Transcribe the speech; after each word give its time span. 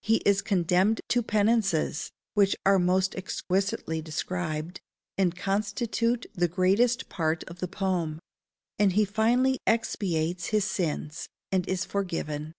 He 0.00 0.22
is 0.24 0.40
condemned 0.40 1.02
to 1.08 1.22
penances, 1.22 2.10
which 2.32 2.56
are 2.64 2.78
most 2.78 3.14
exquisitely 3.14 4.00
described, 4.00 4.80
and 5.18 5.36
constitute 5.36 6.24
the 6.32 6.48
greater 6.48 6.88
part 7.10 7.44
of 7.44 7.58
the 7.58 7.68
poem; 7.68 8.18
and 8.78 8.94
he 8.94 9.04
finally 9.04 9.58
expiates 9.66 10.46
his 10.46 10.64
sins, 10.64 11.28
and 11.52 11.68
is 11.68 11.84
forgiven. 11.84 12.54